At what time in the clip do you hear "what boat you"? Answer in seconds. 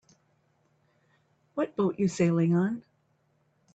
1.53-2.07